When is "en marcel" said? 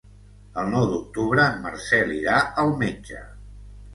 1.49-2.15